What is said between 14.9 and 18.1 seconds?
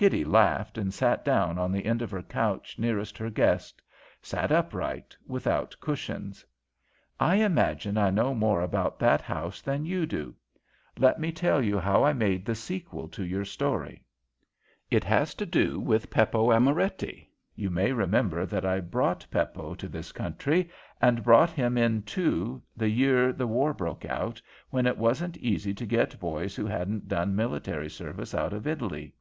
"It has to do with Peppo Amoretti. You may